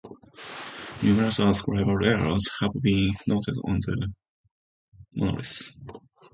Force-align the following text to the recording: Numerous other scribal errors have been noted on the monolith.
Numerous 1.03 1.39
other 1.39 1.51
scribal 1.51 2.03
errors 2.03 2.49
have 2.59 2.71
been 2.81 3.11
noted 3.27 3.53
on 3.65 3.77
the 3.81 4.11
monolith. 5.13 5.77